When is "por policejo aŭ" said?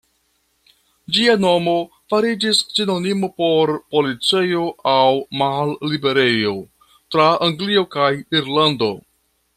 3.41-5.13